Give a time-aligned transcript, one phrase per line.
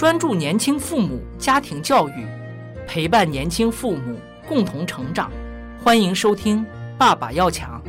[0.00, 2.26] 专注年轻父母家庭教育，
[2.88, 4.18] 陪伴年轻父母
[4.48, 5.30] 共同成长。
[5.84, 6.64] 欢迎收听
[6.96, 7.82] 《爸爸要强》。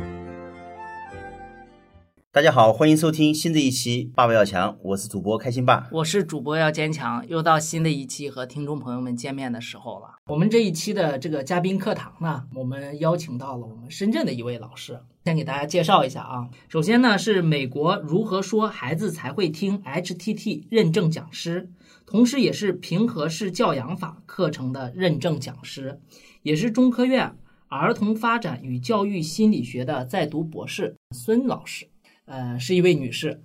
[2.30, 5.88] 大家好，欢迎收听新的一期《爸爸要强》，我是主播开心爸。
[5.90, 10.16] 我是主播要坚强，又到新的一期和听众朋友们见面的时候了。
[10.26, 16.48] 我们这一期的这个嘉宾课堂呢，我们邀请到了我们深圳的一位老师，先给大家介绍一下啊。
[16.68, 21.70] 首先呢，是美国如何说孩子才会听 HTT 认证讲师，
[22.12, 25.98] 同时也是平和式教养法课程的认证讲师，
[26.42, 27.34] 也是中科院
[27.68, 31.88] 儿童发展与教育心理学的在读博士孙老师。
[32.26, 33.42] 呃，是一位女士，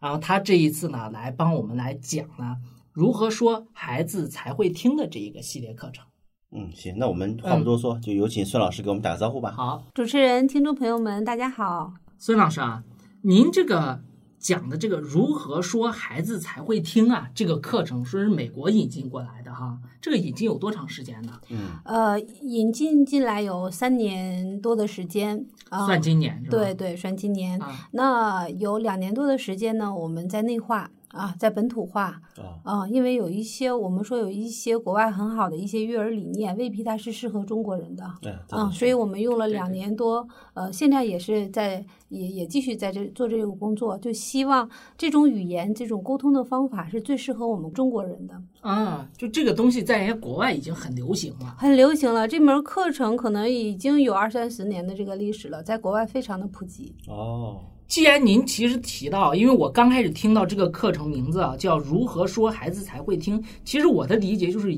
[0.00, 2.56] 然后她这一次呢，来帮我们来讲呢，
[2.90, 6.04] 如何说孩子才会听的这一个系列课程。
[6.50, 9.52] 嗯，行，那我们话不多说，就有请孙老师给我们打个招呼吧。
[9.52, 11.94] 好，主持人、听众朋友们，大家好。
[12.18, 12.82] 孙老师啊，
[13.22, 14.02] 您这个
[14.46, 21.32] 讲的这个如何说孩子才会听啊，这个课程说是美国引进过来的哈，这个引进有多长时间呢？
[21.48, 26.56] 嗯，呃，引进进来有三年多的时间啊，算今年是吧？
[26.56, 27.60] 对对，算今年。
[27.60, 38.04] 啊，那有两年多的时间呢，我们在内化啊，在本土化哦，啊，因为有一些我们说有一些国外很好的一些育儿理念，未必它是适合中国人的。
[38.20, 44.68] 对，啊，所以我们用了两年多，呃，现在也是在也也继续在这做这个工作，就希望
[44.98, 51.56] 这种语言、这种沟通的方法是最适合我们中国人的，啊，就这个东西在人家国外已经很流行了。
[51.58, 52.26] 很流行了。
[52.28, 56.94] 这门课程可能已经有二三十年的这个历史了，在国外非常的普及。
[57.08, 64.76] 哦，既然您其实提到，因为我刚开始听到这个课程名字啊，叫“如何说孩子才会听”，其实我的理解就是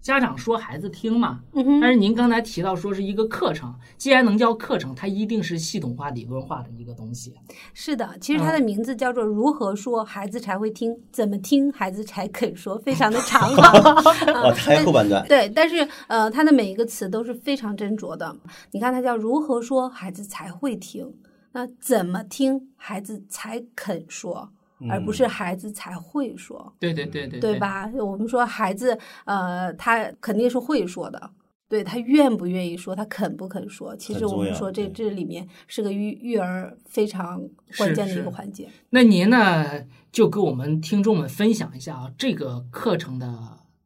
[0.00, 1.40] 家长说孩子听嘛。
[1.52, 7.34] 嗯，但是您刚才提到说是一个课程，既然能叫课程，它一定是系统化、理论化的一个东西。
[7.74, 13.94] 是的，其实它的名字叫做“如何说孩子才会听，怎么听孩子才肯说”，非常的长啊。
[14.44, 15.22] 哇，还有后半段。
[15.28, 18.34] 对，但是呃，它的每一个词都是非常斟酌的。
[18.70, 21.12] 你看，它叫如何说孩子才会听，
[21.52, 24.50] 那怎么听孩子才肯说，
[24.88, 27.58] 而不是孩子才会说，对对对对对？
[27.58, 27.90] 吧？
[27.96, 31.30] 我们说孩子，呃，他肯定是会说的。
[31.68, 37.40] 对他愿不愿意说，他肯不肯说，其实我们说这这里面是个育育儿非常
[37.78, 38.68] 关键的一个环节。
[38.88, 43.32] 那您呢，就给我们听众们分享一下啊，这个课程的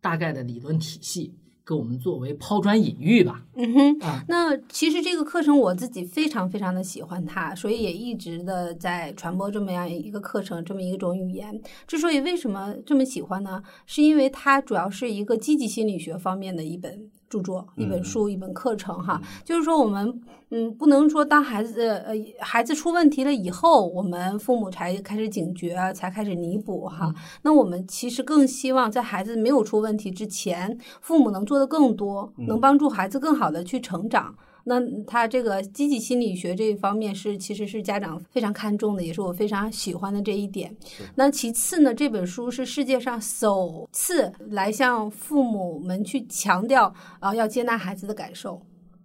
[0.01, 1.35] 大概的理论体系，
[1.67, 3.43] 给我们作为抛砖引玉吧。
[3.57, 11.61] 嗯哼，啊，那其实这个课程我自己非常非常的喜欢它，所以也一直的在传播这么样一个课程，这么一种语言。
[11.87, 13.63] 之所以为什么这么喜欢呢？
[13.87, 19.21] 是因为它主要是一个积极心理学方面的一本著作、一本书、一本课程哈。
[19.45, 27.12] 就是说我们嗯，不能说当孩子呃孩子出问题了以后，我们父母才开始警觉，才开始弥补哈。
[27.43, 34.34] 那我们其实更希望在孩子没有出问题之前，父母能做的更多，能帮助孩子更好的去成长。
[34.65, 40.75] 那他这个积极心理学这一方面是，其实是家长非常看重的，也是我非常喜欢的这一点。
[41.15, 48.61] 那其次呢，这本书是世界上首次来向父母们去强调啊、要接纳孩子的感受。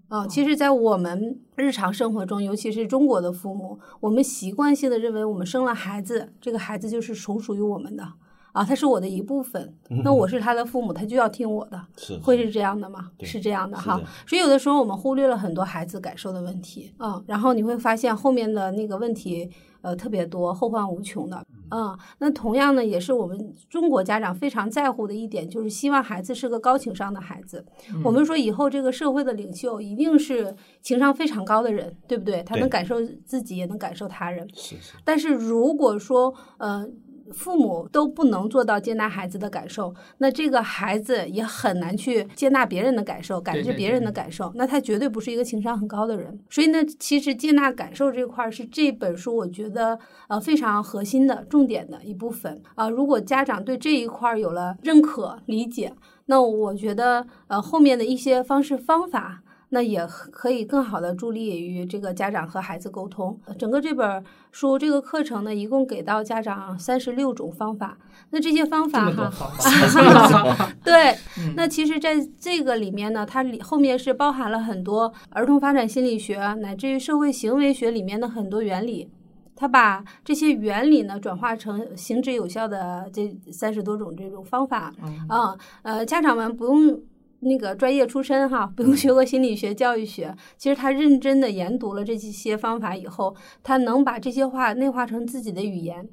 [0.08, 8.04] 啊、其实，在我们日常生活中，尤其是中国的父母，我们习惯性的认为，我们生了孩子，这个孩子就是从属于我们的
[8.52, 9.74] 啊，他是我的一部分。
[10.04, 11.82] 那我是他的父母，他就要听我的。
[11.98, 13.12] 是会是这样的吗？
[13.22, 14.00] 是这样的哈。
[14.28, 19.50] 所以有的时候我们忽略了很多孩子感受的问题，嗯，然后你会发现后面的那个问题，
[19.82, 21.98] 呃，特别多，后患无穷的，嗯。
[22.18, 27.66] 那同样呢，也是我们中国家长非常在乎的一点，就是希望孩子是个高情商的孩子。
[28.04, 32.44] 我们说以后这个社会的领袖一定是情商非常高的人，对不对？
[32.44, 32.96] 他能感受
[33.26, 34.48] 自己，也能感受他人。
[34.54, 36.88] 是是，但是如果说，呃，
[37.34, 46.40] 父母都不能做到接纳孩子的感受，那这个孩子也很难去接纳别人的感受，感知别人的感受，那他绝对不是一个情商很高的人。
[46.50, 55.94] 所以呢，其实接纳感受这块儿是这本书我觉得呃非常核心的重点的一部分啊、如果家长对这一块儿有了认可理解，
[56.26, 59.44] 那我觉得呃后面的一些方式方法。
[59.70, 63.40] 那也可以更好的助力于这个家长和孩子沟通。
[63.46, 67.98] 呃整个这本书这个课程呢，一共给到家长三十六种方法。
[68.32, 79.10] 那这些方法哈， 对，嗯 那其实在这个里面呢，它里后面是包含了很多儿童发展心理学乃至于社会行为学里面的很多原理。
[79.56, 86.98] 它把这些原理呢转化成行之有效的这三十多种这种方法嗯啊、呃，家长们不用
[87.42, 96.10] 那个专业出身哈，不用学过心理学、教育学，其实他认真的研读了这些方法以后，他能把这些话内化成自己的语言。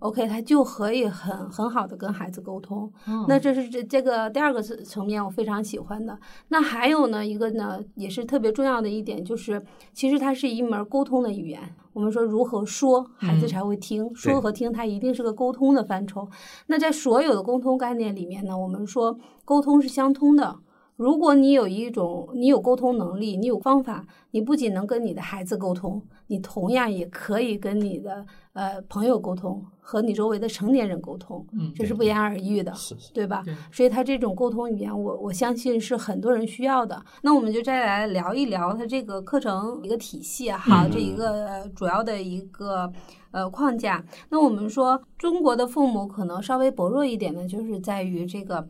[0.00, 2.92] OK，他就可以很很好的跟孩子沟通。
[3.06, 6.18] 嗯那这是这这个第二个层层面，我非常喜欢的。
[6.48, 11.60] 那还有呢，一个呢也是特别重要的一点，就是其实它是一门沟通的语言。
[11.94, 14.14] 我们说如何说，孩子嗯才会听。
[14.14, 16.28] 说和听，它一定是个沟通的范畴。
[16.66, 20.58] 那在所有的沟通概念里面呢，我们说沟通是相通的。
[20.96, 32.72] 如果你有一种，你有沟通能力，你有方法，你不仅能跟你的孩子沟通，你同样也可以跟你的呃朋友沟通，和你周围的成年人沟通，嗯这是不言而喻的。
[32.74, 33.42] 是是，对吧？
[33.44, 37.04] 对所以他这种沟通语言，我我相信是很多人需要的。
[37.22, 42.92] 那我们就再来聊一聊他这个课程一个体系啊哈，嗯这一个呃主要的一个
[43.32, 44.04] 呃框架。
[44.28, 48.64] 那我们说中国的父母可能稍微薄弱一点的，就是在于这个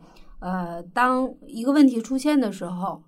[0.45, 3.01] 呃，当一个问题出现的时候。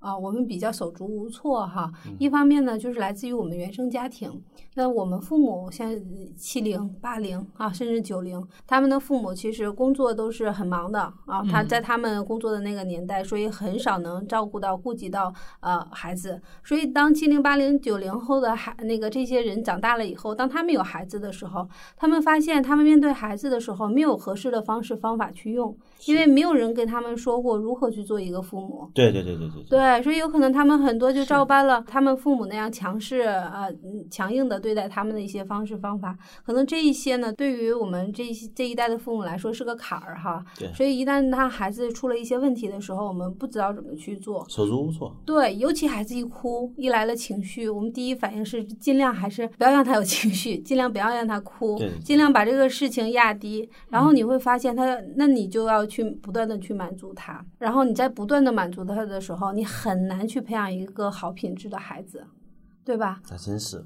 [0.00, 1.92] 啊，我们比较手足无措哈。
[2.18, 4.42] 一方面呢，就是来自于我们原生家庭。
[4.74, 5.94] 那我们父母像
[6.34, 11.44] 七零、八零啊，甚至九零，他们的父母其实工作都是很忙的啊。
[11.44, 16.40] 他嗯在他们工作的那个年代，所以很少能照顾到、顾及到呃孩子。
[16.64, 28.90] 所以当七零、八零、九零后的孩那个这些人长大了以后，当他们有孩子的时候，他们发现他们面对孩子的时候没有合适的方式方法去用，因为没有人跟他们说过如何去做一个父母。
[28.94, 40.44] 对对对对对，对，所以有可能他们很多就照搬了他们父母那样强势呃嗯强硬的对待他们的一些方式方法，可能这一些呢，对于我们这一这一代的父母来说是个坎儿哈。
[40.58, 44.44] 对所以一旦他孩子出了一些问题的时候，我们不知道怎么去做。
[44.48, 45.14] 手足无措。
[45.24, 53.68] 对，尤其孩子一哭，一来了情绪，我们第一反应是尽量还是不要让他有情绪，尽量不要让他哭对对，对尽量把这个事情压低。
[53.90, 62.24] 然后你会发现他，那你就要去不断的去满足他，然后你在不断的满足他的时候，你很难去培养一个好品质的孩子，
[62.84, 63.20] 对吧？
[63.28, 63.84] 那真是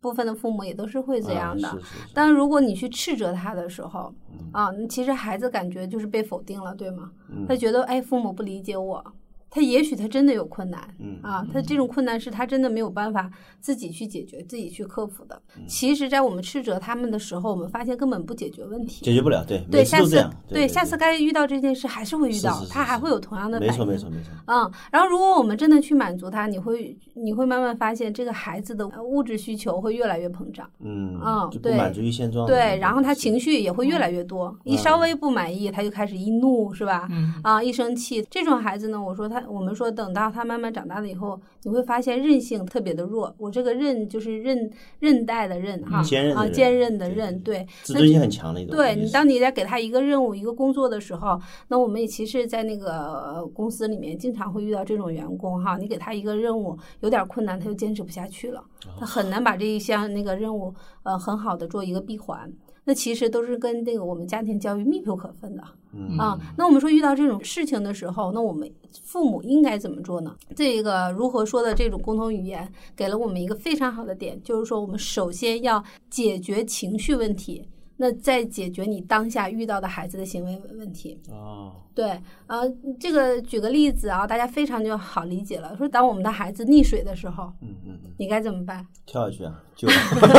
[0.00, 1.68] 部分的父母也都是会这样的。
[1.68, 7.10] 啊是是是但如果你去斥责他的时候，嗯啊，其实孩子感觉就是被否定了，对吗？
[7.28, 9.04] 嗯他觉得哎，父母不理解我，
[9.50, 15.40] 他也许他真的有困难，嗯啊，他这种困难是他真的没有办法自己去解决、自己去克服的。
[15.56, 19.02] 嗯其实，在我们斥责他们的时候，我们发现根本不解决问题。
[19.04, 23.72] 解决不了，对，对，下次每次都这样，对下次该遇到这件事还是会遇到，他还会有同样的反应。
[23.72, 30.68] 没错没错没错，嗯，然后如果我们真的去满足他，你会你会慢慢发现这个孩子的呃物质需求会越来越膨胀。
[30.80, 37.06] 嗯嗯对满足于现状，对，然后他情绪绪也会越来越多，一稍微不满意，他就开始一怒，是吧？
[37.12, 43.34] 嗯啊，一生气，这种孩子呢，我说他，我们说等到他慢慢长大了以后，你会发现韧性特别的弱。
[43.38, 47.58] 我这个韧就是韧韧带的韧哈，啊，坚韧的韧坚韧的对韧，对。
[47.58, 58.62] 那自尊心很强的一种，对你，当你在给他一个任务、一个工作的时候，那我们也其实，在那个呃公司里面经常会遇到这种员工哈，你给他一个任务有点困难，他就坚持不下去了，
[58.98, 62.52] 他很难把这一项那个任务呃很好的做一个闭环。
[62.86, 65.62] 那其实都是跟这个我们家庭教育密不可分的。
[65.92, 68.70] 嗯啊，那我们说遇到这种事情的时候，那我们
[69.02, 70.36] 父母应该怎么做呢？
[70.54, 77.66] 这个如何说的这种共同语言，给了我们一个非常好的点，就是说我们首先要解决情绪问题，
[77.96, 81.18] 那再解决你当下遇到的孩子的行为问题。
[81.30, 82.68] 哦，对，呃，
[83.00, 85.74] 这个举个例子啊，大家非常就好理解了。
[85.76, 88.86] 说当我们的孩子溺水的时候，嗯嗯嗯，你该怎么办？
[89.06, 89.88] 跳下去啊，救，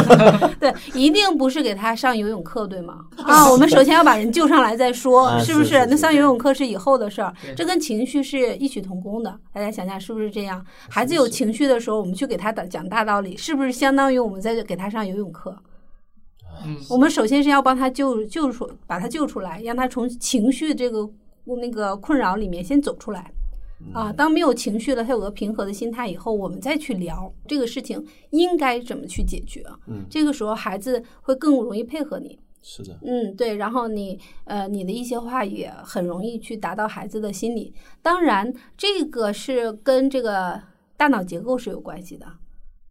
[0.59, 3.05] 对，一定不是给他上游泳课，对吗？
[3.17, 9.39] 啊，我们首先要把人救上来再说，啊 是不是那上游泳课是以后的事儿，这跟情绪是异曲同工的。
[9.51, 10.63] 大家想想是不是这样？
[10.89, 15.57] 孩子有情绪的时候，我们去给他讲大道理，是不是相当于我们在给他上游泳课？
[16.65, 21.09] 嗯我们首先是要帮他救救出，把他救出来，让他从情绪这个
[21.61, 23.31] 那个困扰里面先走出来。
[23.93, 29.63] 啊，当没有情绪了，他有个平和的心态以后，我们再去聊这个事情应该怎么去解决。
[29.85, 32.39] 嗯这个时候孩子会更容易配合你。
[32.63, 37.71] 是的，嗯，对，然后你呃，你的一些话也很容易去达到孩子的心理。
[38.01, 40.59] 当然，这个是跟这个
[40.97, 42.25] 大脑结构是有关系的。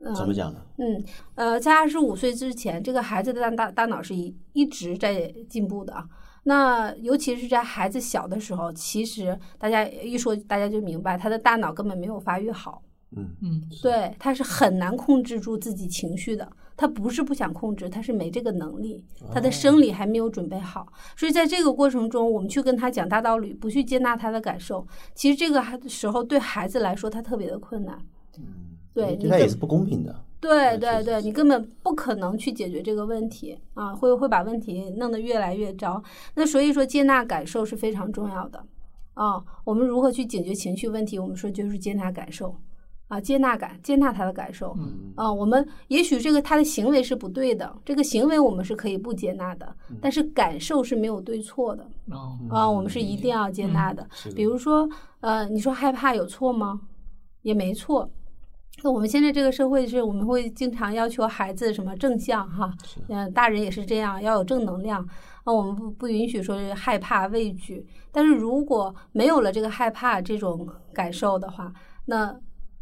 [0.06, 0.60] 嗯、怎么讲呢？
[0.78, 6.06] 嗯，呃，在二十五岁之前，这个孩子的大大大脑是一一直在进步的啊。
[6.44, 12.82] 那尤其是在孩子小的时候，其实大家一说，大家就明白他的大脑根本没有发育好，
[13.16, 16.48] 嗯嗯对，他是很难控制住自己情绪的。
[16.78, 20.86] 他不是不想控制，他是没这个能力，他的生理还没有准备好。
[21.16, 27.98] 所以在这个过程中，我们去跟他讲大道理，不去接纳他的感受，其实这个孩时候对孩子来说，他特别的困难。
[28.96, 36.02] 对你根对他也是不公平的，对对对对，你根本不可能去解决这个问题啊，会会把问题弄得越来越糟。
[36.34, 38.64] 那所以说，接纳感受是非常重要的
[39.12, 39.44] 啊。
[39.64, 41.18] 我们如何去解决情绪问题？
[41.18, 42.56] 我们说就是接纳感受
[43.08, 44.74] 啊，接纳感，接纳他的感受。
[44.78, 54.88] 嗯啊，我们也许这个他的行为是不对的，这个行为我们是可以不接纳的，但是感受是没有对错的哦，啊，我们是一定要接纳的比如说，
[55.20, 56.80] 呃，你说害怕有错吗？
[57.42, 58.10] 也没错。
[58.82, 62.72] 那我们现在这个社会是，我们会经常要求孩子什么正向哈，
[63.08, 65.06] 嗯、大人也是这样，要有正能量。
[65.44, 67.86] 那，我们不不允许说是害怕、畏惧。
[68.12, 71.72] 但是如果没有了这个害怕这种感受的话，
[72.04, 72.36] 那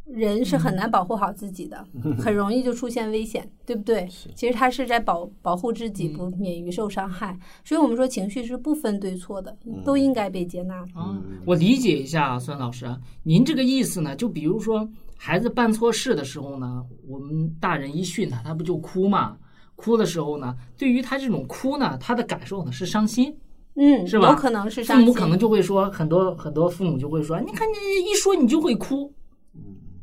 [0.05, 1.87] 人是很难保护好自己的，
[2.19, 4.07] 很容易就出现危险，对不对？
[4.35, 7.39] 其实他是在保保护自己，不免于受伤害。
[7.65, 10.75] 所以我们说情绪是不分对错的，都应该被接纳。
[10.95, 14.87] 啊，我理解一下啊，孙老师啊，您这个意思呢，就比如说
[15.27, 19.35] 孩子办错事的时候呢，我们大人一训他，他不就哭嘛？
[19.75, 23.35] 哭的时候呢，对于他这种哭呢，他的感受呢是伤心，
[23.75, 24.29] 嗯，是吧？
[24.29, 27.75] 有可能是父伤心，父母可能就会说，很多很多父母就会说，你看你
[28.11, 29.11] 一说你就会哭，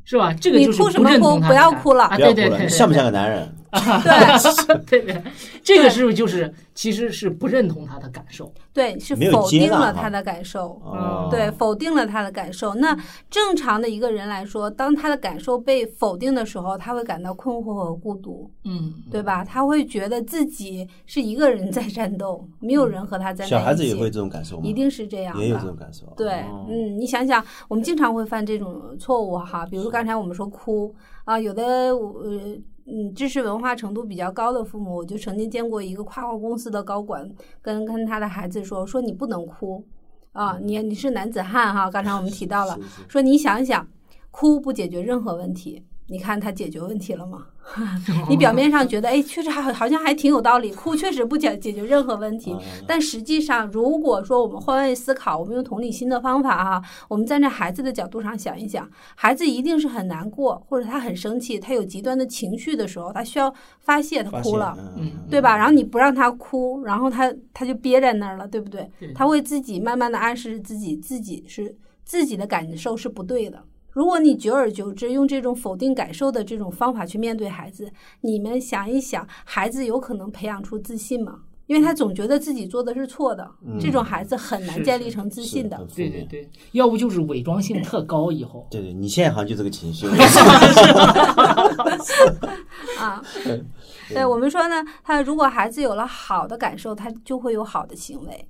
[0.06, 0.34] 是吧？
[0.34, 3.56] 这个你就是哭什么不认同他的不要感哭了啊，不要哭了，对对对，你像不像个男人？
[4.88, 5.24] 对 对，
[5.64, 8.52] 这个是不是就是其实是不认同他的感受？
[8.74, 10.80] 对，是否定了他的感受。
[10.84, 12.74] 哦，对，否定了他的感受。
[12.76, 12.98] 那
[13.30, 19.44] 正常的一个人来说，当他的感受被否定的时候，他会感到困惑和孤独，嗯，对吧？
[19.44, 23.52] 他会觉得自己是一个人在战斗，没有人和他在一起。
[23.52, 24.64] 小孩子也会这种感受吗？
[24.66, 25.42] 一定是这样的。
[25.42, 26.06] 也有这种感受。
[26.18, 30.94] 对，哦嗯，你想想，我们经常会犯这种错误哈，比如刚才我们说哭
[31.26, 32.58] 啊，有的呃
[32.92, 37.30] 嗯知识文化程度比较高的父母，我就曾经见过一个跨国公司的高管
[37.62, 39.84] 跟跟他的孩子说，说你不能哭
[40.34, 43.88] 啊，你你是男子汉哈，刚才我们提到了，说你想想，
[44.30, 45.84] 哭不解决任何问题。
[46.08, 47.48] 你看他解决问题了吗？
[48.30, 52.56] 你表面上觉得，哎，确实还好像还挺有道理，哭确实不解解决任何问题。
[52.88, 64.76] 但实际上，如果说我们换位思考，我们用同理心的方法哈，我们站在孩子的角度上想一想，孩子一定是很难过，或者他很生气，他有极端的情绪的时候，他需要发泄，他哭了。
[64.98, 65.56] 嗯，对吧？
[65.56, 69.14] 然后你不让他哭，然后他他就憋在那儿了，对不对对？
[69.14, 73.64] 他会自己慢慢的暗示自己，自己是自己的感受是不对的。
[73.92, 81.40] 如果你久而久之用这种否定感受的这种方法去面对孩子，你们想一想，孩子有可能培养出自信吗？
[81.68, 85.78] 因为他总觉得自己做的是错的，这种孩子很难建立成自信的。
[85.96, 90.06] 对对对，要不就是伪装性特高，以后对对，你现在好像就这个情绪。
[92.98, 93.24] 啊，
[94.14, 98.48] 对我们说呢，他如果孩子有了好的感受，他就会有好的行为。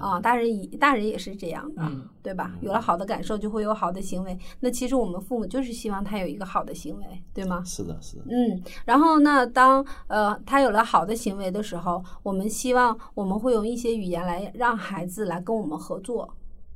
[0.00, 2.52] 啊，大人也大人也是这样的，嗯对吧？
[2.60, 4.36] 有了好的感受，就会有好的行为。
[4.60, 7.62] 那其实我们父母就是希望他有一个好的行为，对吗？
[7.64, 16.28] 是的，是的，嗯，然后呢，当呃他有了好的行为的时候，我们希望我们会用一些语言来让孩子来跟我们合作，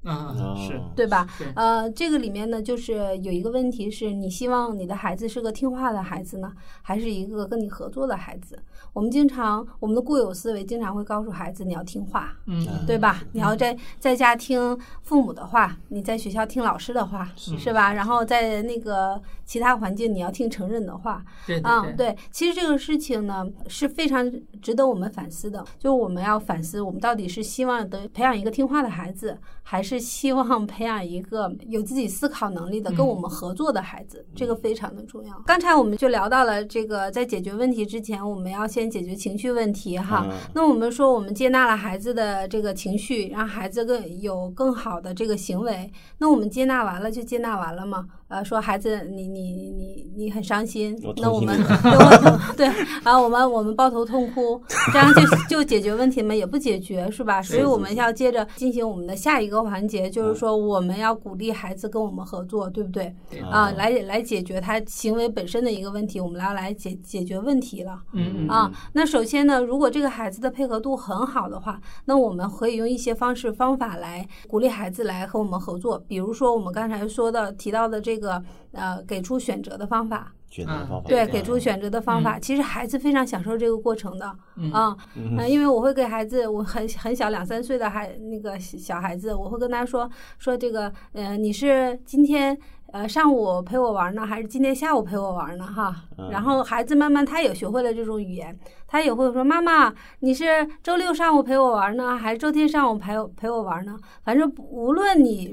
[0.05, 1.27] 啊哦是对吧？
[1.57, 8.59] 呃，这个里面呢，就是有一个问题是你希望你的孩子是个听话的孩子呢，还是一个跟你合作的孩子？
[8.93, 13.23] 我们经常我们的固有思维经常会告诉孩子你要听话，嗯对吧？
[13.33, 17.93] 你要在在家听父母的话，你在学校听老师的话，是吧？
[17.93, 24.31] 然后在那个其他环境你要听成人的话，对对啊，对，对，其实这个事情呢是非常
[24.63, 34.25] 值得我们反思的，就我们要反思，我们到底是希望得培养一个听话的孩子，还是希望培养一个有自己思考能力的、跟我们合作的孩子？
[34.35, 35.35] 这个非常的重要。
[35.47, 40.27] 刚才我们就聊到了这个，在解决问题之前，我们要先解决情绪问题哈。
[40.29, 45.91] 嗯那我们说，我们接纳了孩子的这个情绪，让孩子更有更好的这个行为。
[46.19, 48.07] 那我们接纳完了就接纳完了吗？
[48.35, 52.67] 呃，说孩子你你你你很伤心我，那我们对我 对，
[53.05, 54.61] 然后我们我们抱头痛哭，
[54.93, 56.35] 这样就就解决问题吗？
[56.35, 57.41] 也不解决是吧？
[57.41, 63.14] 所以我们要接着进行我们的下一个环节，就是说我们要鼓励孩子跟我们合作，对不对？
[63.31, 68.00] 对啊，来来解决他行为本身的一个问题，我们要来解解决问题了。
[68.14, 76.03] 嗯嗯啊，那首先呢，如果这个孩子的配合度很好的话，那我们可以用一些方式方法来鼓励孩子来和我们合作。
[76.09, 78.24] 比如说我们刚才说的提到的这个
[78.73, 81.09] 呃，给出选择的方法，选择的方法。
[81.09, 84.97] 对，对给出选择的方法，其实孩子非常享受这个过程的嗯啊。
[85.38, 92.59] 呃因为我会给孩子，我很很小两三岁的孩那个小孩子，我会跟他说说这个，呃，你是今天。
[92.93, 95.66] 呃，上午陪我玩呢，还是今天下午陪我玩呢？
[95.66, 100.45] 哈，然后孩子慢慢他也学会了这种语言，他也会说：“妈妈，你是
[100.83, 103.99] 周六上午陪我玩呢，还是周天上午陪我陪我玩呢？
[104.23, 105.53] 反正无论你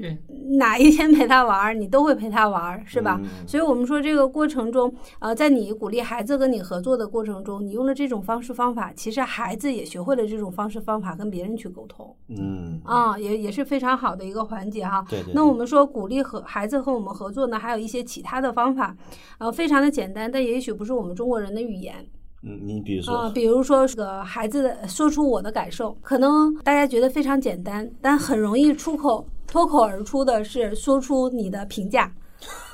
[0.58, 3.18] 哪一天陪他玩，你都会陪他玩，是吧？
[3.20, 15.04] 嗯所以我们说这个过程中，呃，在你鼓励孩子跟你合作的过程中，你用了这种方式方法，其实孩子也学会了这种方式方法跟别人去沟通嗯，啊，也也是非常好的一个环节哈。
[15.08, 15.34] 对对。
[15.34, 18.94] 那我们说鼓励和孩子和我们合作呢，还有一些其他的方法，
[19.38, 22.06] 呃，非常的简单，但也许不是我们中国人的语言。
[22.42, 32.12] 嗯，你比如说啊、说，比如说这个孩子的说出我的感受，可能大家觉得非常简单，但很容易出口脱口而出的是说出你的评价。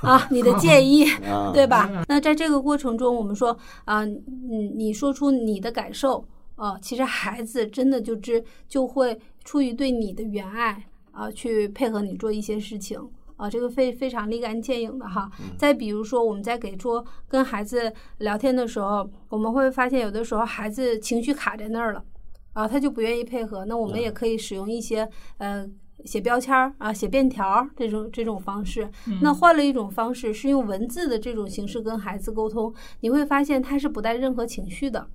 [0.00, 2.02] 啊，你的建议， 啊，对吧？
[2.08, 6.24] 那在这个过程中，我们说啊，嗯，你说出你的感受，
[6.56, 10.82] 啊，其实孩子真的就知就会出于对你的原爱
[11.12, 12.98] 啊，去配合你做一些事情。
[13.38, 15.30] 啊，这个非非常立竿见影的哈。
[15.56, 22.04] 再比如说，我们在给出跟孩子聊天的时候，我们会发现有的时候孩子情绪卡在那儿了，
[22.52, 23.64] 啊，他就不愿意配合。
[23.64, 25.64] 那我们也可以使用一些呃
[26.04, 28.90] 写标签儿啊、写便条儿这种这种方式。
[29.22, 35.08] 那换了一种方式，是用文字的这种形式跟孩子沟通，你会发现他是不带任何情绪的，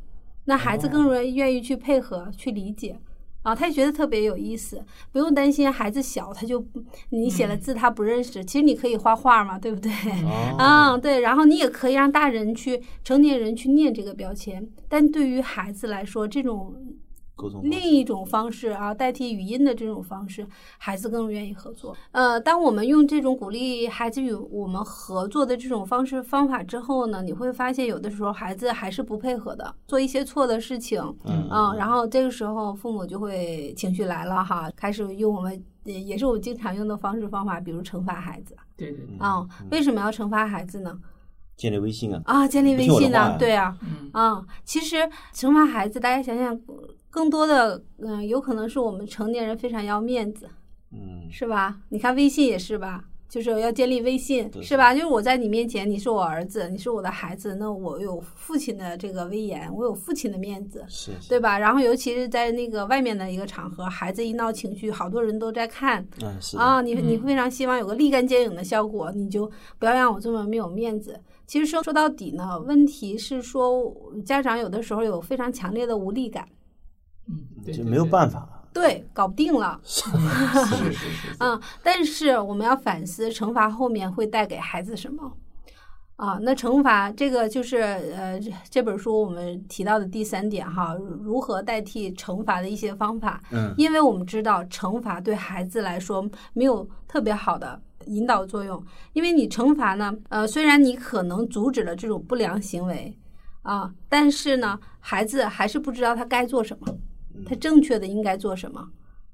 [0.46, 3.00] 那孩子更容易愿意去配合、去理解。
[3.44, 6.66] 啊，他也觉得特别有意思，不用担心孩子小，他就
[7.10, 8.44] 你写了字他不认识。
[8.44, 9.92] 其实你可以画画嘛，对不对？
[10.24, 16.76] 哦，啊， 对，然后你也可以让大人去、成年人去念这个标签，但对于孩子来说，这种
[17.44, 20.48] 沟通另一种方式啊，代替语音的这种方式，
[20.78, 21.96] 孩子更愿意合作。
[22.12, 31.50] 呃，当我们用这种鼓励孩子与我们合作的这种方式方法之后呢，你会发现有的时候孩子还是不配合的，做一些错的事情，嗯。
[31.52, 38.56] 嗯，然后这个时候父母就会情绪来了哈，开始用我们也也是我经常用的方式方法，比如惩罚孩子。
[38.78, 40.98] 对对对，啊、为什么要惩罚孩子呢？
[41.56, 44.10] 建立微信啊，啊，建立不微信呢、对啊，嗯。
[44.12, 44.96] 啊，其实
[45.34, 46.60] 惩罚孩子，大家想想，
[47.14, 50.50] 更多的嗯、有可能是我们成年人非常要面子，
[50.92, 51.80] 嗯，是吧？
[51.90, 54.96] 你看微信也是吧，就是要建立微信，是吧？
[54.96, 61.60] 就是我在你面前，你是我儿子，你是我的孩子，那我有父亲的这个威严，我有父亲的面子，是，是对吧？
[61.60, 71.20] 然后尤其是在那个外面的一个场合，孩子一闹情绪，好多人都在看，嗯，是，啊，你你非常希望有个立竿见影的效果，你就不要让我这么没有面子。
[71.46, 76.48] 其实说说到底呢，问题是说家长有的时候有非常强烈的无力感，
[77.72, 85.32] 就没有办法，对，搞不定了，是是是是， 嗯，但是我们要反思惩罚后面会带给孩子什么。
[86.16, 93.42] 啊，那惩罚这个就是呃，这这本书我们提到的第三点哈，如何代替惩罚的一些方法。
[93.52, 96.24] 嗯，因为我们知道惩罚对孩子来说
[96.54, 98.82] 没有特别好的引导作用，
[99.14, 103.18] 因为你惩罚呢，呃，虽然你可能阻止了这种不良行为
[103.64, 106.96] 啊，但是呢，孩子还是不知道他该做什么，
[107.46, 108.90] 他正确的应该做什么。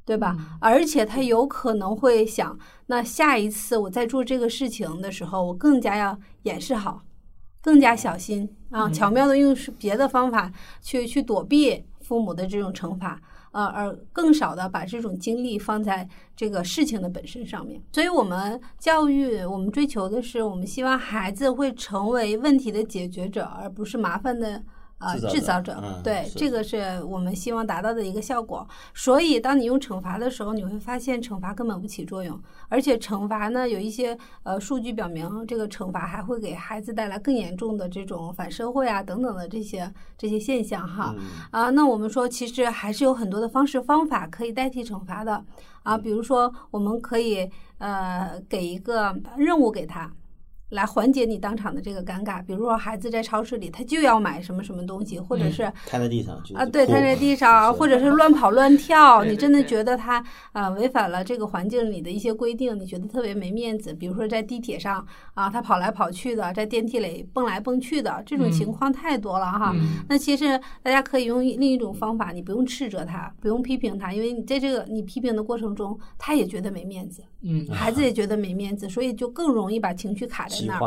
[0.05, 0.35] 对吧？
[0.59, 2.57] 而且他有可能会想，
[2.87, 7.03] 那下一次我在做这个事情的时候，我更加要掩饰好，
[7.61, 17.79] 更加小心啊，嗯巧妙的用别的方法去去躲避父母的这种惩罚，呃，而更少的把这种精力放在这个事情的本身上面。
[17.91, 24.63] 所以，我们教育，我们追求的是，我们希望孩子会成为问题的解决者，而不是麻烦的。
[24.99, 28.67] 呃，制造者对，这个是我们希望达到的一个效果。
[28.93, 41.15] 所以，当你用惩罚的时候，你会发现惩罚根本不起作用，而且惩罚呢，有一些呃数据表明，这个惩罚还会给孩子带来更严重的这种反社会啊等等的这些这些现象哈。
[41.17, 45.43] 嗯啊，那我们说，其实还是有很多的方式方法可以代替惩罚的
[45.83, 50.11] 啊，比如说，我们可以呃给一个任务给他。
[50.69, 63.93] 来缓解你当场的这个尴尬，比如说孩子在超市里，他就要买什么什么东西，或者是瘫在地上啊，对，哭瘫在地 上，或者是乱跑乱跳，对对你真的觉得他啊违反了这个环境里的一些规定，你觉得特别没面子。
[63.93, 69.71] 比如说在地铁上啊，他跑来跑去的，在电梯里蹦来蹦去的，这种情嗯况太多了哈。
[69.75, 80.79] 嗯那其实大家可以用另一种方法，你不用斥责他，不用批评他，因为你在这个你批评的过程中，他也觉得没面子，嗯孩子也觉得没面子，所以就更容易把情绪卡在那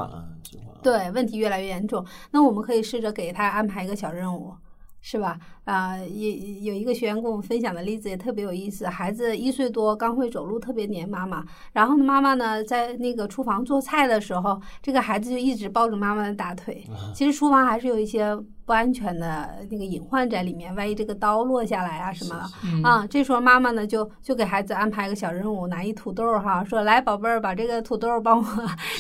[0.83, 2.05] 对，问题越来越严重。
[2.33, 4.55] 那我们可以试着给他安排一个小任务，
[5.01, 5.39] 是吧？
[5.65, 8.87] 啊、有有一个学员跟我们分享的例子也特别有意思。
[8.87, 11.45] 孩子一岁多，刚会走路，特别黏妈妈。
[11.73, 16.85] 然后呢，妈妈呢在那个厨房做菜的时候，这个孩子就一直抱着妈妈的大腿。
[17.15, 22.43] 其实厨房还是有一些不安全的那个隐患在里面，万一这个刀落下来啊什么的。
[22.65, 28.45] 嗯啊，这时候妈妈呢就就给孩子安排一个小任务，拿一土豆儿哈，说来宝贝儿，把这个土豆儿帮我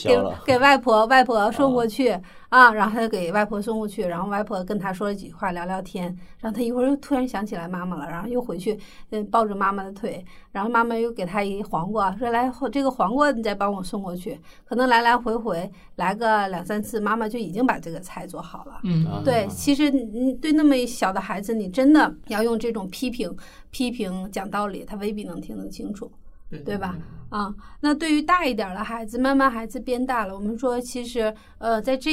[0.04, 2.10] 给给外婆，外婆送过去、
[2.50, 8.78] 啊，然后他就给外婆送过去，然后外婆跟他说了几句话，聊聊天，然后他一会儿又突然想起来妈妈了，然后又回去，
[9.10, 18.80] 嗯，抱着妈妈的腿，然后妈妈又给他一黄瓜，说来这个黄瓜你再帮我送过去，可能来来回回来个两三次，妈妈就已经把这个菜做好了。
[18.84, 23.34] 嗯啊对，其实你对那么小的孩子，你真的要用这种批评、
[23.70, 26.10] 批评讲道理，他未必能听得清楚。
[26.64, 26.96] 对吧？
[27.30, 32.12] 啊，那对于大一点儿的孩子，慢慢孩子变大了，我们说其实呃，在这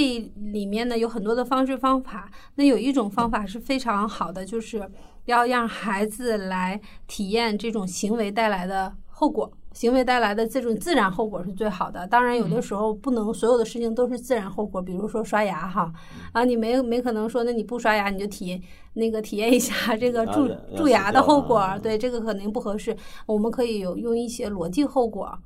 [0.52, 2.32] 里面呢有很多的方式方法。
[2.56, 4.90] 那有一种方法是非常好的，就是
[5.26, 9.52] 要让孩子来体验这种行为带来的后果。
[9.74, 12.06] 行为带来的这种自然后果是最好的。
[12.08, 14.82] 当然，有的时候不能所有的事情都是自然后果。
[14.82, 15.92] 比如说刷牙哈，
[16.32, 18.62] 啊，你没没可能说，那你不刷牙你就体
[18.94, 21.64] 那个体验一下这个蛀蛀牙的后果。
[21.84, 22.96] 对，这个肯定不合适。
[23.26, 25.38] 我们可以有用一些逻辑后果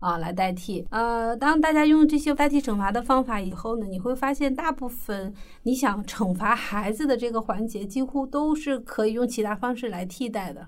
[0.00, 0.86] 啊来代替。
[0.90, 5.32] 呃，当大家用这些代替惩罚的方法以后呢，你会发现大部分
[5.62, 10.66] 你想惩罚孩子的这个环节，几乎都是可以用其他方式来替代的。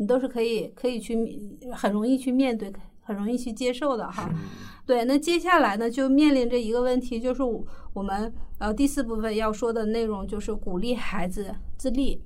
[0.00, 1.14] 你都是可以可以去
[1.72, 4.30] 很容易去面对，很容易去接受的哈。
[4.86, 7.42] 对，那接下来呢，就面临着一个问题，就是
[7.92, 12.18] 我们呃第四部分要说的内容就是鼓励孩子自立。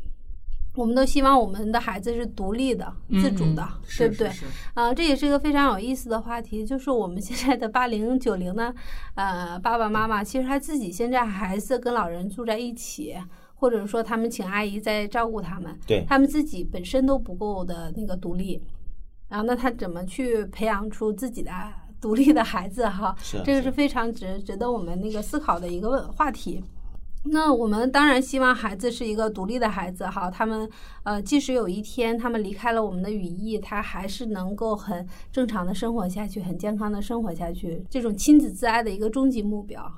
[0.76, 4.30] 我们都希望我们的孩子是独立的、自主的，对不对？
[4.74, 8.72] 啊，这也是一个非常有意思的话题，就是我们现在的八零九零呢，
[9.16, 13.16] 呃，爸爸妈妈其实他自己现在孩子跟老人住在一起。
[13.54, 18.60] 或者说他们请阿姨在照顾他们，对他们自己本身都不够的那个独立，
[19.28, 21.50] 然后那他怎么去培养出自己的
[22.00, 23.16] 独立的孩子哈？
[23.44, 26.62] 这个是非常值值得我们那个思考的一个问话题。
[27.26, 30.68] 那我们当然希望孩子是一个独立的孩子哈，他们
[31.04, 39.90] 呃，即使有一天他们离开了我们的羽翼，他还是能够很正常的生活下去，很健康的生活下去，这种亲子自爱的一个终极目标。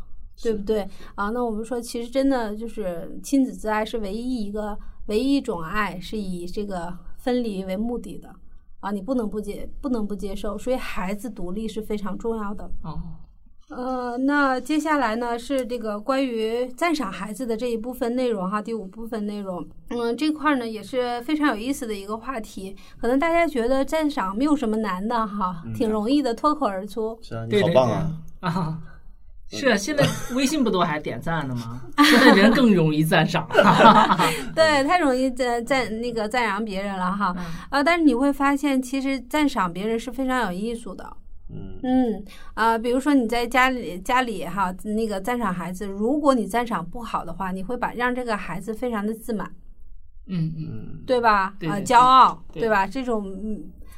[0.42, 1.30] 对不对啊？
[1.30, 8.34] 那我们说，其实真的就是亲子之爱是唯一一个、唯一一种爱是以这个分离为目的的
[8.80, 8.90] 啊！
[8.90, 12.70] 你不能不接，不能不接受，所以孩子独立是非常重要的。
[12.82, 13.00] 哦，
[13.70, 19.66] 呃，那接下来呢是这个关于赞赏孩子的这一部分内容哈，第五部分内容。
[19.88, 22.76] 嗯，这块呢也是非常有意思的一个话题。
[23.00, 27.18] 可能大家觉得赞赏没有什么难的哈，挺容易的，脱口而出。
[27.22, 28.22] 是啊，你好棒啊！
[28.40, 28.82] 啊。
[29.48, 30.04] 是啊，现在
[30.34, 31.80] 微信不都还点赞呢吗？
[32.04, 33.48] 现在人更容易赞赏，
[34.54, 37.34] 对，太容易赞赞那个赞扬别人了哈。
[37.70, 41.16] 啊，但是你会发现，其实赞赏别人是非常有艺术的。
[41.48, 49.48] 嗯嗯啊，比如说你在家里家里哈，那个赞赏孩子，如果你赞赏不好的话，你会把让这个孩子非常的自满。
[50.26, 51.54] 嗯嗯，对吧？
[51.68, 52.84] 啊，骄傲，对吧？
[52.84, 53.24] 这种。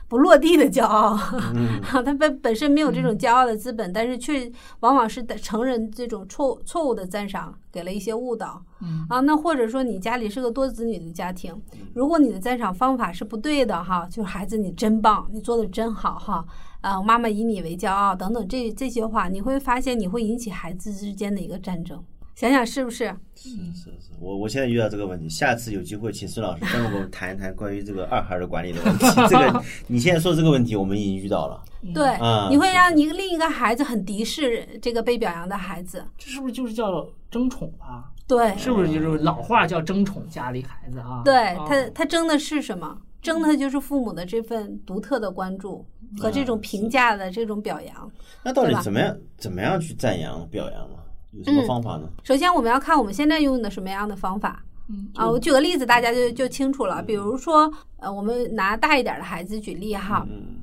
[0.08, 1.14] 不落地的骄傲，
[1.84, 8.62] 他本本身没有这种骄傲的资本，但是却往往是成人这种错错误的赞赏给了一些误导。
[9.08, 11.54] 啊，那或者说你家里是个多子女的家庭，
[11.92, 16.44] 如果你的赞赏方法是不对的哈，就孩子你真棒，你做的真好哈，
[16.80, 22.02] 啊，妈妈以你为骄傲等等这这些话，你会发现你会引起孩子之间的一个战争。
[22.38, 23.12] 想想是不是？
[23.34, 29.06] 是是是，我我现在遇到这个问题，下次有机会请孙老师跟 我们谈一谈关于这个二孩的管理的问题。
[29.28, 31.60] 这个 你现在说这个问题，我们已经遇到了。
[31.92, 32.16] 对，
[32.48, 38.06] 你会让你另一个孩子很敌视这个被表扬的孩子，这是不是就是叫争宠啊？
[38.28, 41.22] 对，是不是就是老话叫争宠家里孩子啊？
[41.24, 42.96] 对他，他争的是什么？
[43.20, 45.84] 争的就是父母的这份独特的关注
[46.20, 48.08] 和这种评价的这种表扬。
[48.44, 49.18] 那到底怎么样？
[49.36, 50.98] 怎么样去赞扬表扬呢？
[51.32, 52.08] 有什么方法呢？
[52.24, 54.62] 首先，我们要看我们现在用的什么样的方法。
[54.88, 57.02] 嗯啊，我举个例子，大家就就清楚了。
[57.02, 60.26] 比如说，呃，我们拿大一点的孩子举例哈。
[60.28, 60.56] 嗯。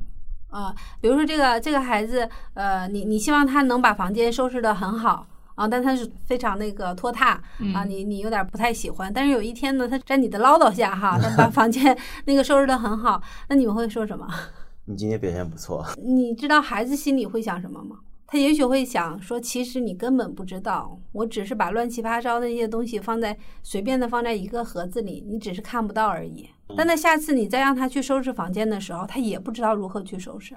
[0.49, 7.39] 啊，比如说这个这个孩子，呃，你你希望他能把房间收拾的很好啊，但他是非常那个拖沓
[7.73, 9.13] 啊，你你有点不太喜欢。
[9.13, 14.27] 但是有一天呢，他在你的唠叨下哈， 他把房间那个收拾的很好，那你们会说什么？
[14.87, 15.85] 你今天表现不错。
[16.01, 17.97] 你知道孩子心里会想什么吗？
[18.27, 26.49] 他也许会想说，其实你根本不知道，我只是把乱七八糟的那些东西放在随便的放在一个盒子里，你只是看不到而已。
[26.75, 30.55] 但那下次你再让他去收拾房间的时候，他也不知道如何去收拾。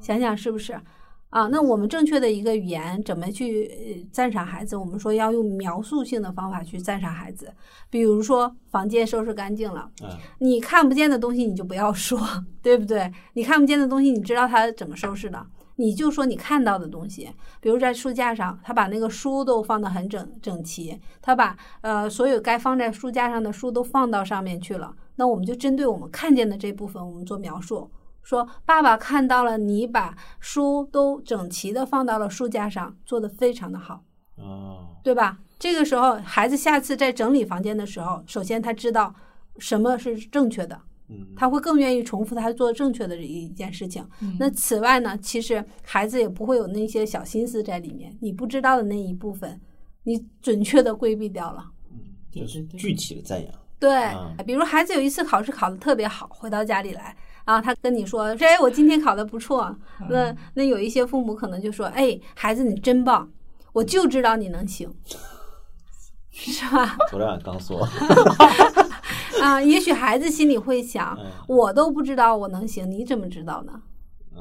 [0.00, 0.78] 想想是不是？
[1.30, 4.76] 啊，那我们正确的一个语言怎么去赞赏孩子？
[4.76, 7.50] 我们说要用描述性的方法去赞赏孩子，
[7.88, 9.88] 比如说房间收拾干净了，
[10.40, 12.20] 你看不见的东西你就不要说，
[12.60, 13.10] 对不对？
[13.34, 15.46] 你看不见的东西，你知道他怎么收拾的？
[15.80, 24.94] 你就说你看到的东西，比如在书架上，他把那个书都放得很整整齐，他把呃所有该放在书架上的书都放到上面去了。
[25.16, 27.90] 那我们就针对我们看见的这部分，我们做描述，
[28.22, 34.04] 说爸爸看到了你把书都整齐的放到了书架上，做的非常的好，
[34.36, 35.38] 哦，对吧？
[35.58, 39.14] 这个时候，孩子下次在整理房间的时候，首先他知道
[39.58, 40.78] 什么是正确的。
[41.36, 44.04] 他会更愿意重复他做正确的一件事情。
[44.38, 49.60] 那此外呢，其实孩子也不会有那些小心思在里面，你不知道的那一部分，
[50.04, 51.64] 你准确的规避掉了。
[51.90, 51.98] 嗯，
[52.30, 53.52] 就是具体的赞扬。
[53.78, 54.10] 对，
[54.44, 59.74] 比如孩子有一次考试考的特别好，回到家里来，啊，他跟你说，说哎，我今天考的不错。
[60.10, 63.26] 那那有一些父母可能就说，哎，孩子你真棒，
[63.72, 64.92] 我就知道你能行，
[66.30, 66.94] 是吧？
[67.08, 67.88] 昨天晚上刚说，
[69.40, 73.72] 啊，也许孩子心里会想，嗯我都不知道我能行，你怎么知道呢？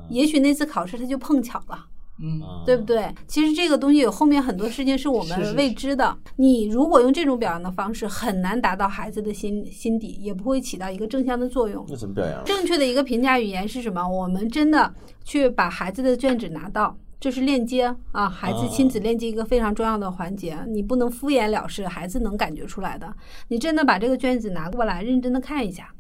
[0.10, 1.86] 也许那次考试他就碰巧了。
[2.22, 3.10] 嗯啊对不对？
[3.28, 6.18] 其实这个东西有后面很多事情是我们未知的。
[6.36, 11.86] 你如果用这种表扬的方式，很难达到孩子的心心底，也不会起到一个正向的作用。
[11.88, 12.44] 那怎么表扬？
[12.44, 14.06] 正确的一个评价语言是什么？
[14.06, 20.58] 我们真的去把孩子的卷子拿到，这是链接啊，孩子亲子链接一个非常重要的环节。
[20.68, 23.14] 你不能敷衍了事，孩子能感觉出来的。
[23.50, 25.94] 你真的把这个卷子拿过来，认真的看一下。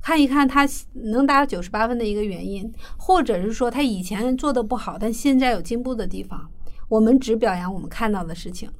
[0.00, 6.50] 看一看他能达九十八分的一个原因，或者是说他以前做的不好，但现在有进步的地方。
[6.88, 8.70] 我们只表扬我们看到的事情，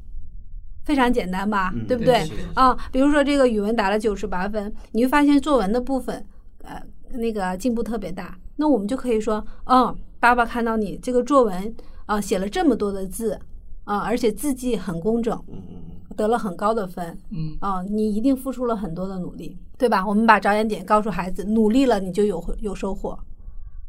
[0.84, 2.76] 非常简单吧，嗯对不对啊？
[2.92, 6.24] 比如说这个语文打了九十八分，你会发现作文的部分，
[6.62, 8.38] 呃，那个进步特别大。
[8.56, 13.38] 那我们就可以说，嗯，爸爸看到你这个作文啊、写了这么多的字
[13.84, 20.02] 啊、而且字迹很工整，嗯嗯得了很高的分，嗯啊、你一定付出了很多的努力，对吧？
[20.06, 23.18] 我们把着眼点告诉孩子，努力了你就有有收获，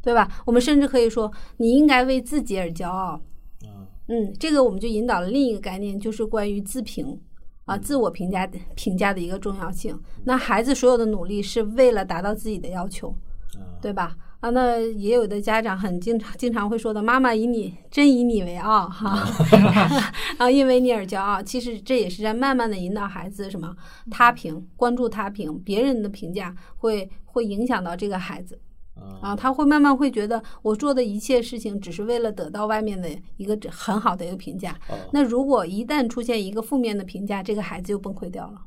[0.01, 0.29] 对吧？
[0.45, 3.17] 我们甚至可以说，你应该为自己而骄傲。
[3.63, 7.17] 嗯嗯，这个我们就引导了另一个概念，就是关于自评
[7.63, 8.45] 啊，自我评价
[8.75, 9.97] 评价的一个重要性。
[10.25, 13.15] 那孩子所有的努力是为了达到自己的要求，
[13.55, 14.17] 嗯对吧？
[14.45, 19.27] 啊，那也有的家长很经常经常会说的，妈妈以你真以你为傲哈，
[20.37, 21.41] 啊，因为你而骄傲。
[21.41, 23.75] 其实这也是在慢慢的引导孩子什么
[24.11, 28.59] 他评，关注他评，别人的评价会会影响到这个孩子。
[28.97, 34.73] 嗯啊，他会慢慢会觉得我做的一切事情只是为了得到外面的一个很好的一个评价。
[34.89, 38.61] 哦那如果一旦出现一个负面的评价，这个孩子就崩溃掉了。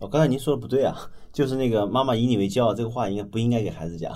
[0.00, 0.96] 哦，刚才您说的不对啊，
[1.32, 4.12] 就是那个“妈妈以你为骄傲”这个话，应该不应该给孩子讲？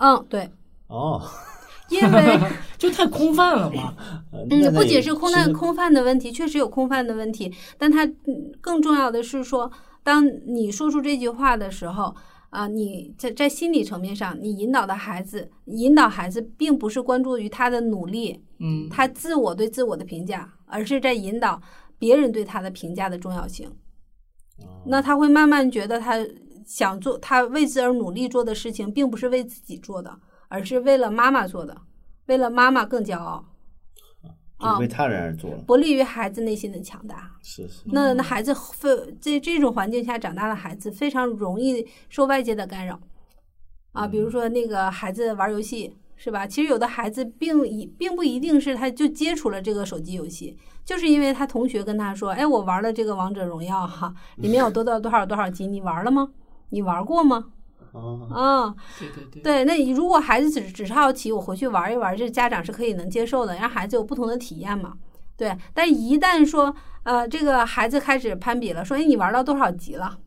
[0.00, 0.48] 嗯，对，
[0.88, 1.22] 哦，
[1.88, 2.40] 因为
[2.76, 3.94] 就太空泛了嘛。
[4.32, 9.70] 嗯，不仅是空泛空泛的问题，确实有空泛的问题，但它嗯更重要的是说，
[10.02, 12.14] 当你说出这句话的时候。
[12.50, 21.60] 啊，你在在心理层面上，你引导的孩子，引导孩子，并不是关注于他的努力，嗯他自我对自我的评价，而是在引导
[21.98, 23.68] 别人对他的评价的重要性。
[24.62, 26.14] 哦那他会慢慢觉得，他
[26.64, 31.76] 想做，他为之而努力做的事情，并不是为自己做的，而是为了妈妈做的，
[32.26, 33.44] 为了妈妈更骄傲，
[34.56, 37.30] 啊为他人而做了，不利于孩子内心的强大。
[37.42, 38.88] 是是，那那孩子非
[39.20, 43.00] 在这种环境下长大的孩子，非常容易受外界的干扰
[43.92, 45.96] 啊，比如说那个孩子玩游戏。
[46.20, 46.44] 是吧？
[46.44, 56.30] 其实有的孩子并一并不一定是他就接触了这个手机游戏，就是因为他同学跟他说：“哎，我玩了这个王者荣耀哈，里面有多到多少多少级，你玩了吗？
[56.70, 57.52] 你玩过吗？”
[57.92, 64.94] 哦，啊，对对对，对，那你如果孩子只只是好奇，我回去玩一玩，这家长是可以能接受的，让孩子有不同的体验嘛。
[65.36, 66.74] 对，但一旦说，
[67.04, 70.18] 呃，这个孩子开始攀比了，说，哎，你玩到多少级了？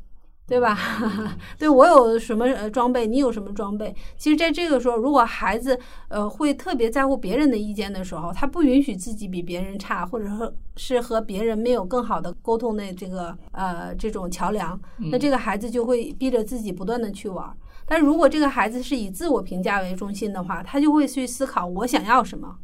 [0.51, 0.77] 对吧？
[1.57, 3.95] 对我有什么呃装备，你有什么装备？
[4.17, 14.77] 其实，在这个时候，如果孩子呃会特别在乎别人的意见的时候，他不允许自己比别人差，或者说是和别人没有更好的沟通的这个呃这种桥梁，
[15.09, 17.49] 那这个孩子就会逼着自己不断的去玩。
[17.85, 22.57] 但如果这个孩子是以自我评价为中心的话，他就会去思考我想要什么，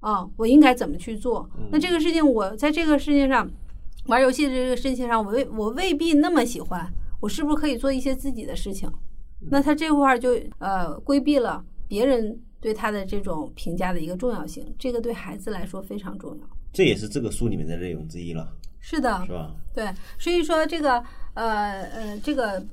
[0.00, 1.46] 啊，我应该怎么去做？
[1.70, 3.46] 那这个事情，我在这个事情上
[4.06, 6.86] 玩游戏的这个事情上，我未我未必那么喜欢，
[7.20, 8.90] 我是不是可以做一些自己的事情？
[9.50, 16.44] 那他这块儿就呃规避了别人对他的这种评价的一个重要性，这个对孩子来说非常重要。
[16.72, 19.54] 这也是这个书里面的内容之一了，是的，是吧？
[19.74, 21.02] 对，所以说这个
[21.34, 22.64] 呃呃，这个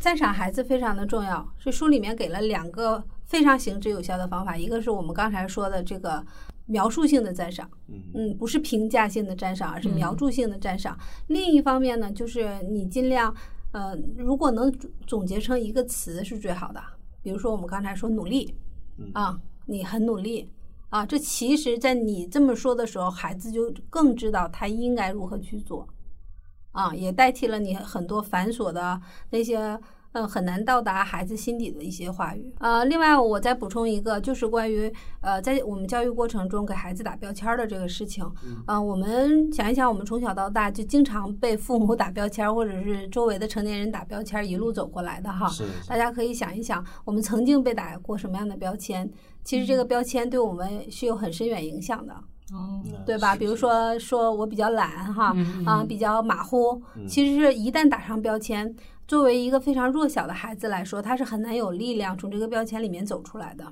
[0.00, 1.46] 赞赏孩子非常的重要。
[1.58, 6.24] 是书里面给了两个非常行之有效的方法，一个是我们刚才说的这个
[6.66, 10.98] 描述性的赞赏，嗯嗯，不是评价性的赞赏，而是描嗯述性的赞赏。
[11.28, 13.34] 另一方面呢，就是你尽量
[13.72, 16.82] 呃，如果能总总结成一个词是最好的。
[17.22, 18.54] 比如说我们刚才说努力
[18.98, 20.50] 嗯啊，你很努力。
[20.88, 25.86] 啊，这其实，在你这么说的时候，孩子就更知道他应该如何去做。
[26.70, 29.00] 啊，也代替了你很多繁琐的
[29.30, 29.78] 那些，
[30.16, 32.50] 嗯，很难到达孩子心底的一些话语。
[32.58, 38.24] 呃，另外我再补充一个，就是关于呃，在我们教育过程中给孩子打标签儿的这个事情。
[38.66, 45.46] 嗯、我们想一想，我们从小到大就经常被父母打标签儿，或者是周围的成年人打标签儿，一路走过来的哈。
[45.48, 49.10] 是是大家可以想一想，我们曾经被打过什么样的标签？
[49.44, 52.14] 其实这个标签对我们是有很深远影响的。
[52.52, 53.34] 哦，对吧？
[53.34, 56.80] 比如说，说我比较懒哈，嗯啊，比较马虎。
[57.08, 58.72] 其实是一旦打上标签，
[59.06, 63.64] 作为一个非常弱小的孩子来说，他是很难有力量从这个标签里面走出来的。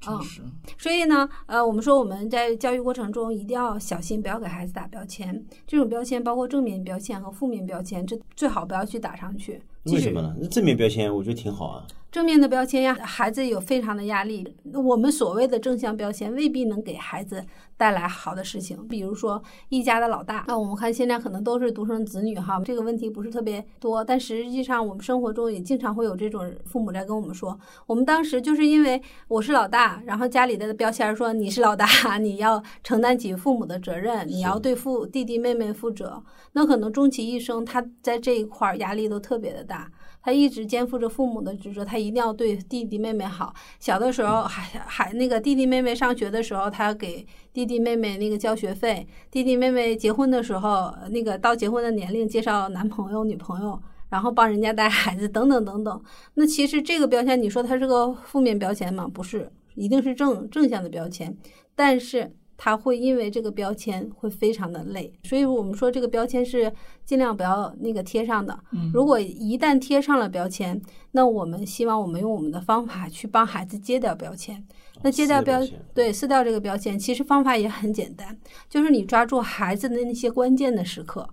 [0.00, 0.40] 真是，
[0.78, 5.44] 所以呢，呃，我们说我们在教育过程中一定要小心，不要给孩子打标签。
[5.66, 9.60] 这种标签包括正面标签和负面标签，这最好不要去打上去。
[9.84, 10.34] 为什么呢？
[10.40, 11.86] 那正面标签我觉得挺好啊。
[12.10, 14.56] 正面的标签让孩子有非常的压力。
[14.72, 17.44] 我们所谓的正向标签未必能给孩子
[17.80, 18.76] 带来好的事情。
[18.86, 31.86] 比如说一家的老大，那我们看现在可能都是独生子女哈，这个问题不是特别多，但实际上我们生活中也经常会有这种父母在跟我们说，我们当时就是因为我是老大，然后家里的标签说你是老大，
[32.20, 36.22] 你要承担起父母的责任，你要对父弟弟妹妹负责。
[36.52, 39.90] 那可能终其一生，他在这一块儿压力都特别的大。
[40.22, 43.54] 他一直肩负着父母的职责，他一定要对弟弟妹妹好。
[43.78, 56.02] 小的时候还还那个弟弟妹妹上学的时候，他给弟弟妹妹那个交学费；弟弟妹妹结婚的时候，那个到结婚的年龄介绍男朋友女朋友，然后帮人家带孩子等等等等。
[56.34, 59.08] 那其实这个标签，你说它是个负面标签吗？
[59.12, 61.36] 不是，一定是正正向的标签。
[61.74, 62.30] 但是
[62.62, 66.70] 他会因为这个标签会非常的累，所以我们说这个标签是
[67.06, 68.58] 尽量不要那个贴上的。
[68.72, 70.78] 嗯如果一旦贴上了标签，
[71.12, 74.62] 那我们希望我们用我们的方法去帮孩子揭掉标签。
[75.02, 75.58] 那揭掉标
[75.94, 78.36] 对撕掉这个标签，其实方法也很简单，
[78.68, 81.26] 就是你抓住孩子的那些关键的时刻。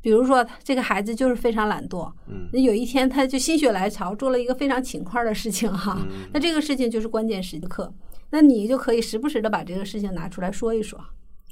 [0.00, 7.92] 比如说，这个孩子就是非常懒惰，嗯那有一天他就心血来潮做了一个非常勤快的事情哈，嗯那这个事情就是关键时刻，
[8.30, 10.98] 那你就可以时不时的把这个事情拿出来说一说，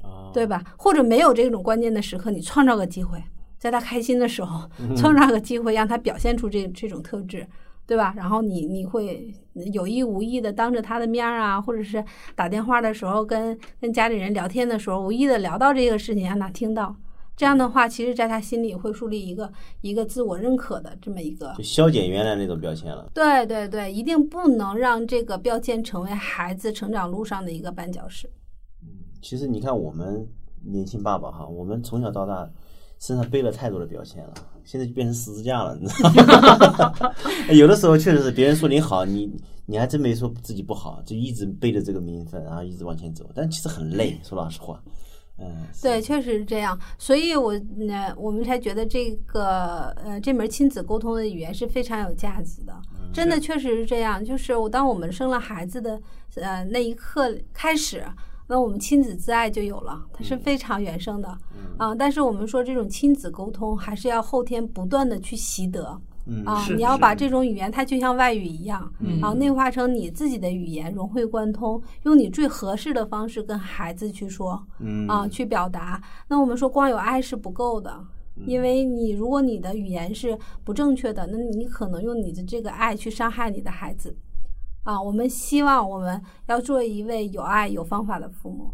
[0.02, 0.62] 啊，对吧？
[0.76, 3.22] 或者没有这种关键的时刻，你创造个机会，
[3.58, 7.46] 在他开心的时候，创造个机会让他表现出这这种特质，
[7.86, 8.14] 对吧？
[8.16, 9.34] 然后你你会
[9.72, 16.94] 有意无意的当着他的面儿啊，或者是打电话的时候跟跟家里人聊天的时候，无意的聊到这个事情，让他听到。
[17.38, 23.08] 这样的话，其实在他心里会树立一个一个自我认可的这么一个就消减原来那种标签了。
[23.14, 28.28] 对对对，一定不能让这个标签成为孩子成长路上的一个绊脚石。
[28.82, 28.88] 嗯
[29.22, 30.26] 其实你看我们
[30.64, 32.50] 年轻爸爸哈，我们从小到大
[32.98, 36.10] 身上背了太多的标签了，现在就变成十字架了，你知道
[37.00, 37.14] 吗？
[37.54, 39.30] 有的时候确实是别人说你好，你
[39.64, 44.82] 你还真没说自己不好，就一直背着这个名分，然后一直往前走，但其实很累，说老实话，
[45.40, 52.74] 嗯，对，确实是这样，所以我呢，我们才觉得这个呃这门亲子沟通的语言是非常有价值的。
[53.12, 56.00] 真的确实是这样，就是我当我们生了孩子的
[56.34, 58.04] 呃那一刻开始，
[58.48, 61.38] 那我们亲子之爱就有了，它是非常原生的
[61.78, 61.94] 啊。
[61.94, 65.98] 但是我们说这种亲子沟通还是要后天不断的去习得。
[66.28, 76.00] 嗯啊，你要把这种语言，它就像外语一样，嗯啊，内化成你自己的语言，融会贯通，用你最合适的方式跟孩子去说，嗯啊，去表达。
[76.28, 77.98] 那我们说光有爱是不够的，
[78.46, 84.14] 因为你如果你的语言是不正确的，那你可能用你的这个爱去伤害你的孩子。
[84.84, 88.70] 啊，我们希望我们要做一位有爱、有方法的父母。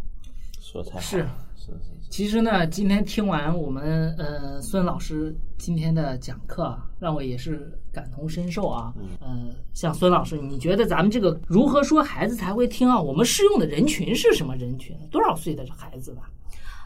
[0.61, 1.19] 说得太好是
[1.57, 1.73] 是，
[2.11, 8.92] 其实呢，今天听完我们呃孙老师今天的讲课啊，让我也是感同身受啊。
[8.98, 13.00] 嗯呃，像孙老师，你觉得咱们这个如何说孩子才会听啊？
[13.00, 14.94] 我们适用的人群是什么人群？
[15.11, 16.31] 多少岁的孩子吧？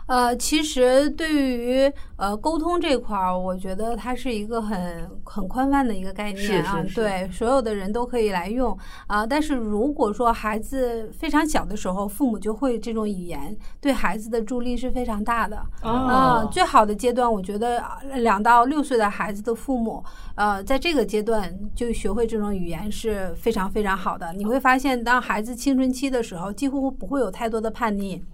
[0.09, 15.59] 呃，其实对于呃沟通这块儿，我觉得它是一个很很宽泛的一个概念啊，是是是对，所有的人都可以来用啊、但是如果说孩子非常小的时候，父母就会这种语言，对孩子的助力是非常大的。
[15.83, 17.79] 啊、哦，最好的阶段，我觉得
[18.11, 20.03] 呃两到六岁的孩子的父母，
[20.37, 24.33] 呃，在这个阶段就学会这种语言是非常非常好的。
[24.33, 28.25] 你会发现，当孩子青春期的时候，几乎不会有太多的叛逆。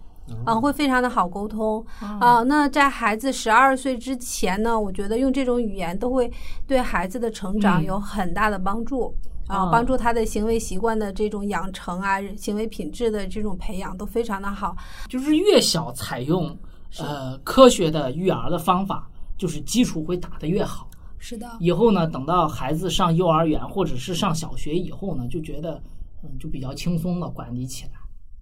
[0.45, 1.85] 啊、会非常的好沟通
[2.19, 6.31] 啊、那在孩子十二岁之前呢，我觉得用这种语言都会
[6.67, 9.15] 对孩子的成长嗯有很大的帮助。
[9.47, 14.75] 啊，哦帮助他的行为习惯的这种养成啊，行为品质的这种培养都非常的好。
[15.07, 16.57] 就是越小采用
[16.99, 19.07] 呃科学的育儿的方法，
[19.37, 20.89] 就是基础会打得越好。
[21.19, 25.79] 是的，以后呢，等到孩子上幼儿园或者是上小学以后呢，就觉得
[26.23, 27.91] 嗯就比较轻松的管理起来。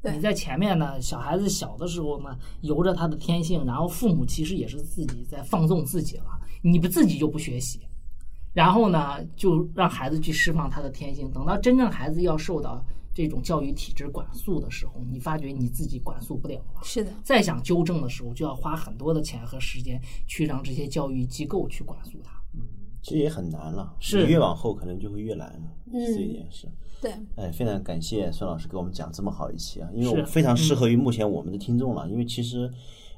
[0.03, 6.25] 对你在前面呢，小孩子小的时候呢，由着他的天性，然后父母其实也是自己在放纵自己了，
[6.61, 7.81] 你不自己就不学习，
[8.53, 11.31] 然后呢，就让孩子去释放他的天性。
[11.31, 12.85] 等到真正孩子要受到
[13.15, 16.81] 这种教育体制管束的时候，你发觉你自己管束不了了。
[16.83, 22.33] 是的，再想纠正的时候，就要花很多的钱和时间去让这些教育机构去管束他。
[23.03, 26.69] 其实也很难了，是越往后可能就会越难了，嗯这一点是。
[27.03, 32.09] 对，哎，非常感谢孙老师给我们讲这么好一期啊，因为我非常适合于目前我们的听众了。
[32.09, 32.71] 因为其实，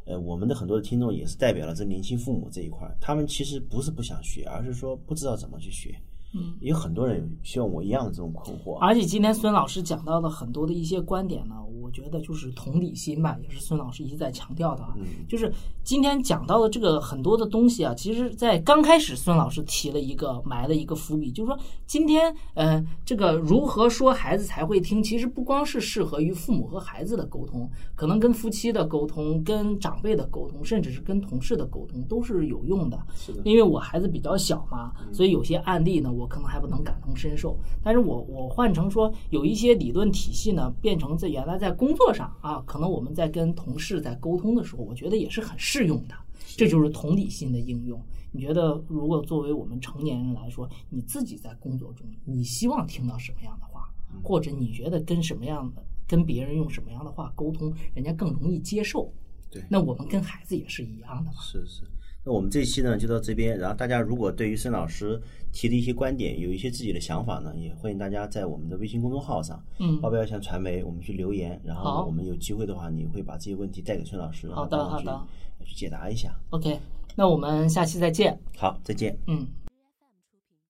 [0.06, 5.94] 呃，我们的很多的听众也是代表了这年轻父母这一块，他们其实不是不想学，而是说不知道怎么去学。
[6.34, 8.78] 嗯，也有很多人像我一样的这种困惑。
[8.78, 14.92] 而且今天孙老师讲到的很多的一些观点呢，我觉得就是同理心吧，也是孙老师一直在强调的啊。
[14.96, 15.50] 嗯就是
[15.84, 32.98] 今天讲到的这个很多的东西啊，其实在刚开始孙老师提了一个埋了一个伏笔，就是说今天呃这个如何说孩子才会听，其实不光是适合于父母和孩子的沟通，可能跟夫妻的沟通、跟长辈的沟通，甚至是跟同事的沟通都是有用的。
[33.14, 37.56] 是的，因为我孩子比较小嘛，所以有些案例呢，我可能还不能感同身受。
[37.82, 46.14] 但是我我换成说，有一些理论体系呢，变成在原来在工作上啊，可能我们在跟同事在沟通的时候，我觉得也是很适用的。
[46.56, 48.00] 这就是同理心的应用。
[48.32, 59.12] 你觉得，如果作为我们成年人来说，你自己在工作中，你希望听到什么样的话，或者你觉得跟什么样的跟别人用什么样的话沟通，人家更容易接受？
[59.50, 61.40] 对那我们跟孩子也是一样的嘛。
[61.42, 61.82] 是是。
[62.24, 65.20] 那我们这一期呢就到这边，然后大家如果对于孙老师
[65.52, 75.26] 提的一些观点有一些自己的想法呢，也欢迎大家在我们的微信公众号上嗯“报标强传媒”我们去留言，然好后我们有机会的话，你会把这些问题带给孙老师，然后好的好的
[75.64, 76.34] 去解答一下。
[76.50, 76.80] OK，
[77.14, 78.38] 那我们下期再见。
[78.56, 79.16] 好，再见。
[79.26, 79.46] 嗯。